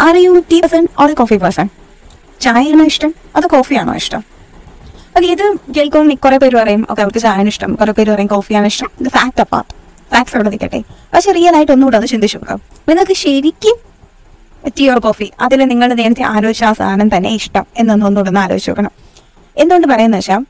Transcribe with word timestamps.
Are 0.00 0.16
you 0.16 0.44
tea 0.52 0.60
person 0.60 0.86
or 1.00 1.12
coffee 1.12 1.36
person 1.36 1.68
ചായയാണോ 2.40 2.84
ഇഷ്ടം? 2.84 3.14
അതോ 3.36 3.48
കോഫിയാണോ 3.52 3.94
ഇഷ്ടം? 3.94 4.22
ഓക്കെ 5.16 5.28
ഇത് 5.28 5.72
കേൾക്കുമ്പോൾ 5.76 6.14
കുറെ 6.14 6.38
പേര് 6.38 6.56
പറയും 6.56 6.86
ഓക്കെ 6.90 7.02
അവർക്ക് 7.02 7.18
ചായയാണ് 7.18 7.48
ഇഷ്ടം. 7.48 7.74
കുറെ 7.74 7.92
പേര് 7.92 8.10
പറയും 8.10 8.26
കോഫിയാണ് 8.26 8.66
ഇഷ്ടം. 8.66 8.90
ഇത് 9.00 9.08
ഫാക്ട് 9.08 9.40
അപ്പാർട്ട് 9.40 9.72
ഫാക്ട്സ് 10.12 10.36
അവിടെ 10.36 10.50
നിൽക്കട്ടെ. 10.50 10.80
പക്ഷെ 11.14 11.32
റിയൽ 11.32 11.56
ആയിട്ട് 11.56 11.72
ഒന്നുകൂടെ 11.72 11.96
അത് 11.96 12.06
ചിന്തിച്ചു 12.06 12.36
നോക്കാം. 12.36 12.60
നിങ്ങൾക്ക് 12.88 13.12
ശരിക്കും 13.12 13.76
ടീ 14.68 14.88
ഓർ 14.88 14.98
കോഫി 14.98 15.32
അതിൽ 15.40 15.64
നിങ്ങൾ 15.64 15.94
നേരത്തെ 15.94 16.22
ആലോചിച്ച 16.22 16.64
ആ 16.64 16.72
സാധനം 16.72 17.16
തന്നെ 17.16 17.30
ഇഷ്ടം 17.30 17.66
എന്നൊന്നും 17.76 18.06
ഒന്നുകൂടെ 18.06 18.28
ഒന്ന് 18.28 18.40
ആലോചിച്ച് 18.40 18.70
നോക്കണം. 18.70 18.92
എന്തുകൊണ്ട് 19.56 19.88
പറയുന്നത് 19.88 20.20
വെച്ചാൽ 20.20 20.46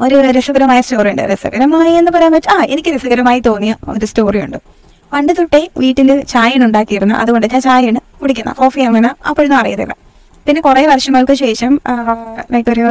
ഒരു 0.00 0.16
രസകരമായ 0.36 0.80
സ്റ്റോറി 0.80 1.10
ഉണ്ട്. 1.10 1.22
രസകരമായി 1.22 1.92
എന്ന് 1.92 2.10
പറയാൻ 2.10 2.32
പറ്റും 2.32 2.50
ആ 2.50 2.64
എനിക്ക് 2.64 2.88
രസകരമായി 2.88 3.40
തോന്നിയ 3.40 3.76
ഒരു 3.88 4.06
സ്റ്റോറി 4.06 4.40
ഉണ്ട്. 4.44 4.58
പണ്ട് 5.12 5.32
തൊട്ടേ 5.38 5.70
വീട്ടിൽ 5.78 6.20
ചായ 6.20 6.52
ഉണ്ടാക്കിയിരുന്നു 6.54 7.14
അതുകൊണ്ട് 7.14 7.46
ഞാൻ 7.52 7.60
ചായയാണ് 7.60 8.00
കുടിക്കുന്നത് 8.24 8.56
കോഫി 8.62 8.80
അങ്ങനെ 8.90 9.10
അപ്പോഴൊന്നും 9.28 9.58
അറിയത്തില്ല. 9.62 9.94
പിന്നെ 10.46 10.60
കുറേ 10.66 10.82
വർഷങ്ങൾക്ക് 10.92 11.34
ശേഷം 11.44 11.72
ലൈക്ക് 12.54 12.70
ഒരു 12.74 12.86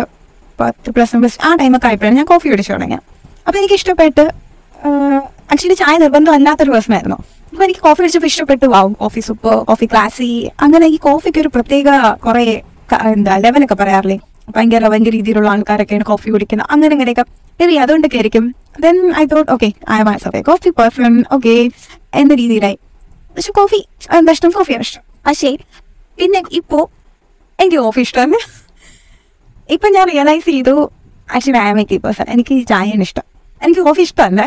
പത്ത് 0.61 0.89
പ്ലസ് 0.95 1.19
പ്ലസ് 1.21 1.39
ആ 1.47 1.51
ടൈമൊക്കെ 1.61 1.87
ആയപ്പോഴാണ് 1.89 2.17
ഞാൻ 2.19 2.27
കോഫി 2.33 2.47
കുടിച്ചു 2.53 2.73
തുടങ്ങിയത്. 2.73 3.03
അപ്പോൾ 3.45 3.59
എനിക്ക് 3.61 3.77
ഇഷ്ടപ്പെട്ട് 3.79 4.25
ആക്ച്വലി 5.53 5.77
ചായ 5.83 5.95
നിർബന്ധം 6.03 6.33
അല്ലാത്തൊരു 6.38 6.71
പേഴ്സണായിരുന്നു 6.75 7.17
അപ്പോൾ 7.51 7.63
എനിക്ക് 7.67 7.81
കോഫി 7.88 7.99
കുടിച്ചപ്പോൾ 8.03 8.29
ഇഷ്ടപ്പെട്ടു. 8.31 8.67
ആവും 8.79 8.93
കോഫി 9.01 9.21
സൂപ്പ് 9.27 9.51
കോഫി 9.69 9.85
ക്ലാസി 9.91 10.29
അങ്ങനെ 10.65 10.85
ഈ 10.95 10.97
കോഫിക്ക് 11.07 11.39
ഒരു 11.43 11.49
പ്രത്യേക 11.55 11.89
കുറേ 12.25 12.45
എന്താ 13.15 13.35
ലെവലൊക്കെ 13.43 13.75
പറയാറില്ലേ? 13.81 14.17
ഭയങ്കര 14.55 14.88
ഭയങ്കര 14.91 15.13
രീതിയിലുള്ള 15.17 15.49
ആൾക്കാരൊക്കെയാണ് 15.53 16.05
കോഫി 16.11 16.27
കുടിക്കുന്നത്. 16.35 16.67
അങ്ങനെ 16.73 16.93
ഇങ്ങനെയൊക്കെ. 16.97 17.25
മേബി 17.59 17.75
അതുകൊണ്ടൊക്കെ 17.83 18.17
ആയിരിക്കും 18.19 18.45
then 18.83 18.97
I 19.21 19.23
thought 19.33 19.49
okay 19.55 19.69
I 19.95 19.97
am 20.02 20.09
sorry 20.25 20.41
coffee 20.49 20.69
perfume 20.79 21.15
okay 21.35 21.55
എന്ന 22.21 22.33
രീതിയിലായി. 22.41 22.77
പക്ഷെ 23.35 23.52
കോഫി 23.59 23.79
എന്താ 24.19 24.33
ഇഷ്ടം 24.38 24.53
കോഫിയാണ് 24.57 24.85
ഇഷ്ടം. 24.88 25.03
പക്ഷേ 25.25 25.57
പിന്നെ 26.19 26.43
ഇപ്പോ 26.51 26.89
എനിക്ക് 27.59 27.77
കോഫി 27.77 28.01
ഇഷ്ടമാണ് 28.01 28.39
ഇപ്പൊ 29.69 29.89
ഞാൻ 29.89 30.09
റിയലൈസ് 30.09 30.45
ചെയ്തു 30.45 30.91
ആക്ച്വലി 31.35 31.57
ഐ 31.57 31.67
ആം 31.69 31.80
എ 31.80 31.85
എനിക്ക് 32.33 32.67
ചായയാണ് 32.67 33.02
ഇഷ്ടം. 33.02 33.25
എനിക്ക് 33.61 33.81
കോഫി 33.81 34.02
ഇഷ്ടമല്ല. 34.02 34.41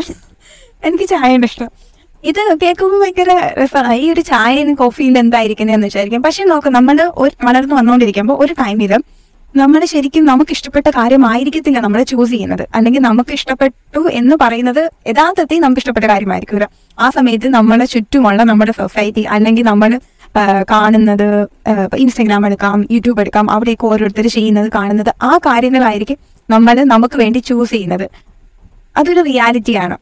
എനിക്ക് 0.84 1.04
ചായയാണ് 1.04 1.44
ഇഷ്ടം. 1.44 1.68
ഇത് 2.24 2.40
കേൾക്കുമ്പോൾ 2.62 3.00
ഭയങ്കര 3.02 3.30
രസമാണ്. 3.58 3.94
ഈ 3.94 4.12
ഒരു 4.12 4.20
ചായയും 4.20 4.74
കോഫിയിൽ 4.74 5.18
എന്തായിരിക്കുന്നതെന്ന് 5.18 5.86
വിചാരിക്കും. 5.86 6.22
പക്ഷെ 6.22 6.44
നോക്ക് 6.44 6.68
നമ്മൾ 6.68 6.96
വളർന്നു 7.44 7.74
വന്നുകൊണ്ടിരിക്കുമ്പോൾ 7.74 8.36
ഒരു 8.44 8.52
ടൈമിൽ 8.52 8.92
നമ്മൾ 9.54 9.84
ശരിക്കും 9.84 10.24
നമുക്ക് 10.24 10.52
ഇഷ്ടപ്പെട്ട 10.52 10.86
കാര്യമായിരിക്കത്തില്ല 10.96 11.80
നമ്മൾ 11.80 12.02
ചൂസ് 12.02 12.30
ചെയ്യുന്നത്. 12.30 12.64
അല്ലെങ്കിൽ 12.74 13.00
നമുക്ക് 13.00 13.30
ഇഷ്ടപ്പെട്ടു 13.30 14.08
എന്ന് 14.10 14.36
പറയുന്നത് 14.40 14.90
യഥാർത്ഥത്തിൽ 15.06 15.60
നമുക്ക് 15.60 15.80
ഇഷ്ടപ്പെട്ട 15.80 16.06
കാര്യമായിരിക്കില്ല 16.06 16.68
ആ 16.98 17.10
സമയത്ത് 17.10 17.48
നമ്മളെ 17.48 17.84
ചുറ്റുമുള്ള 17.84 18.42
നമ്മുടെ 18.42 18.72
സൊസൈറ്റി 18.72 19.20
അല്ലെങ്കിൽ 19.20 19.64
നമ്മൾ 19.64 20.00
കാണുന്നത് 20.70 21.48
ഇൻസ്റ്റഗ്രാം 21.96 22.46
എടുക്കാം 22.46 22.86
യൂട്യൂബ് 22.90 23.20
എടുക്കാം 23.20 23.50
അവിടെയൊക്കെ 23.50 23.86
ഓരോരുത്തർ 23.86 24.26
ചെയ്യുന്നത് 24.26 24.72
കാണുന്നത് 24.74 25.10
ആ 25.22 25.38
കാര്യങ്ങളായിരിക്കും 25.46 26.18
നമ്മൾ 26.50 26.84
നമുക്ക് 26.84 27.16
വേണ്ടി 27.18 27.38
ചൂസ് 27.38 27.70
ചെയ്യുന്നത്. 27.70 28.10
അതൊരു 28.96 29.22
റിയാലിറ്റിയാണ് 29.22 29.96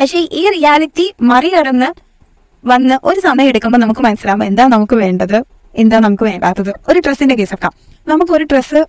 പക്ഷേ 0.00 0.18
ഈ 0.32 0.50
റിയാലിറ്റി 0.50 1.14
മറികടന്ന് 1.22 1.88
വന്ന് 2.64 2.98
ഒരു 3.04 3.20
സമയം 3.20 3.48
എടുക്കുമ്പോൾ 3.48 3.78
നമുക്ക് 3.78 4.00
മനസ്സിലാവും 4.00 4.44
എന്താ 4.44 4.66
നമുക്ക് 4.66 4.94
വേണ്ടത് 4.94 5.38
എന്താ 5.74 5.98
നമുക്ക് 5.98 6.24
വേണ്ടാത്തത്. 6.24 6.72
ഒരു 6.88 6.98
ഡ്രസ്സിന്റെ 7.06 7.34
കേസ് 7.34 7.52
എടുക്കാം. 7.52 7.72
നമുക്ക് 8.08 8.32
ഒരു 8.32 8.44
ഡ്രസ്സ് 8.44 8.80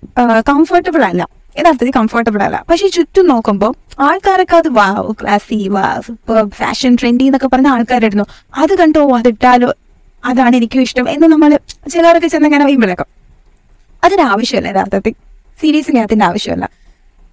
കംഫർട്ടബിൾ 0.50 1.04
അല്ല. 1.04 1.28
യഥാർത്ഥത്തിൽ 1.60 1.92
കംഫർട്ടബിൾ 1.96 2.42
അല്ല. 2.44 2.64
പക്ഷെ 2.70 2.88
ചുറ്റും 2.88 3.28
നോക്കുമ്പോൾ 3.28 3.74
ആൾക്കാരൊക്കെ 4.00 4.56
അത് 4.56 4.70
വാ 4.70 4.88
ക്ലാസി 5.22 5.68
വാ 5.68 6.02
സൂപ്പർ 6.08 6.50
ഫാഷൻ 6.50 6.98
ട്രെൻഡി 7.02 7.24
എന്നൊക്കെ 7.24 7.48
പറഞ്ഞ 7.48 7.68
ആൾക്കാരായിരുന്നു 7.68 8.26
അത് 8.58 8.74
കണ്ടോ 8.78 9.04
അതിട്ടാലോ 9.18 9.70
അതാണ് 10.24 10.54
എനിക്കും 10.60 10.82
ഇഷ്ടം 10.88 11.06
എന്ന് 11.14 11.28
നമ്മൾ 11.34 11.52
ചിലവർക്ക് 11.94 12.28
ചെന്നങ്ങനെ 12.34 12.66
വീമ്പിളക്കും 12.70 13.10
അതിന് 14.04 14.24
ആവശ്യമില്ല 14.32 14.70
യഥാർത്ഥത്തിൽ. 14.74 15.14
സീരിയസ്ലി 15.62 16.00
അതിന്റെ 16.06 16.26
ആവശ്യമില്ല. 16.30 16.66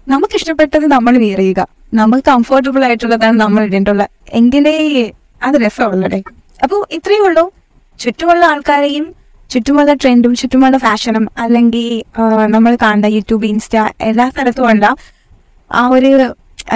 നമുക്ക് 0.07 0.35
ഇഷ്ടപ്പെട്ടത് 0.39 0.87
നമ്മൾ 0.95 1.15
വെയർ 1.23 1.41
ചെയ്യുക 1.43 1.63
നമുക്ക് 2.01 2.25
കംഫർട്ടബിൾ 2.31 2.83
ആയിട്ടുള്ളതാണ് 2.89 3.37
നമ്മൾ 3.45 3.63
ഇടേണ്ടുള്ള. 3.69 4.03
എങ്കിലേ 4.39 4.75
അത് 5.47 5.57
രസമുള്ളടേ. 5.65 6.21
അപ്പോൾ 6.65 6.81
ഇത്രയേ 6.97 7.23
ഉള്ളൂ. 7.29 7.45
ചുറ്റുമുള്ള 8.01 8.43
ആൾക്കാരെയും 8.53 9.07
ചുറ്റുമുള്ള 9.51 9.93
ട്രെൻഡും 10.03 10.33
ചുറ്റുമുള്ള 10.41 10.77
ഫാഷനും 10.85 11.25
അല്ലെങ്കിൽ 11.45 11.87
നമ്മൾ 12.55 12.73
കാണുന്ന 12.83 13.09
യൂട്യൂബ് 13.17 13.47
ഇൻസ്റ്റ 13.53 13.75
എല്ലാ 14.09 14.27
സ്ഥലത്തും 14.35 14.67
ഉള്ള 14.73 14.85
ആ 15.71 15.83
ഒരു 15.97 16.11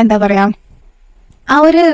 എന്താ 0.01 0.17
പറയാ 0.25 0.45
ആ 1.49 1.57
ഒരു 1.69 1.85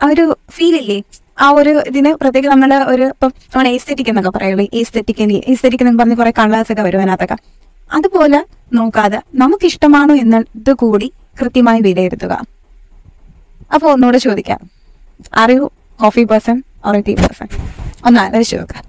ആ 0.00 0.06
ഒരു 0.12 0.24
ഫീൽ 0.54 0.74
ഇല്ലേ? 0.82 0.98
ആ 1.40 1.50
ഒരു 1.50 1.82
ഇതിന് 1.86 2.14
പ്രത്യേകം 2.14 2.50
നമ്മൾ 2.50 2.74
ഒരു 2.74 3.02
ഇപ്പം 3.02 3.28
നമ്മൾ 3.28 3.68
എസ്തെറ്റിക് 3.68 4.06
എന്നൊക്കെ 4.08 4.30
പറയുള്ളൂ. 4.30 4.66
ഈസ്തെറ്റിക് 4.74 5.22
ഈസ്തെറ്റിക് 5.48 5.80
എന്ന് 5.82 5.98
പറഞ്ഞ് 5.98 6.16
കുറെ 6.16 6.32
കളേഴ്സ് 6.38 6.72
ഒക്കെ 6.72 6.82
വരും 6.82 6.98
അതിനകത്തൊക്കെ. 6.98 7.36
അതുപോലെ 7.92 8.44
നോക്കാതെ 8.72 9.20
നമുക്ക് 9.34 9.66
ഇഷ്ടമാണോ 9.66 10.14
എന്നത് 10.14 10.72
കൂടി 10.72 11.12
കൃത്യമായി 11.40 11.80
വിലയിരുത്തുക. 11.80 12.46
അപ്പോൾ 13.74 13.92
ഒന്നുകൂടെ 13.92 14.18
ചോദിക്കാം. 14.18 14.70
Are you 15.34 15.70
coffee 16.00 16.24
person 16.24 16.62
or 16.86 16.94
tea 16.94 17.14
person 17.14 17.48
ഒന്ന് 18.06 18.20
നോക്കാം. 18.54 18.87